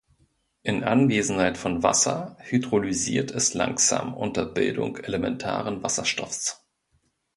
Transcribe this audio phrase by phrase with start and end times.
[0.63, 6.65] In Anwesenheit von Wasser hydrolysiert es langsam unter Bildung elementaren Wasserstoffs.